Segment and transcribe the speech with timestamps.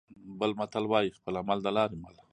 [0.39, 2.15] بل متل وايي: خپل عمل د لارې مل.